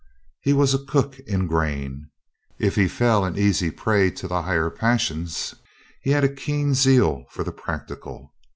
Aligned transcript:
He 0.41 0.51
was 0.51 0.73
a 0.73 0.83
cook 0.83 1.19
in 1.27 1.45
grain. 1.45 2.09
If 2.57 2.73
he 2.75 2.87
fell 2.87 3.23
an 3.23 3.37
easy 3.37 3.69
prey 3.69 4.09
to 4.09 4.27
the 4.27 4.41
higher 4.41 4.71
passions, 4.71 5.53
he 6.01 6.09
had 6.09 6.23
a 6.23 6.33
keen 6.35 6.73
zeal 6.73 7.25
for 7.29 7.43
the 7.43 7.51
prac 7.51 7.87
tical. 7.87 8.29